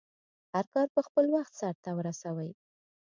[0.53, 2.51] هرکار په خپل وخټ سرته ورسوی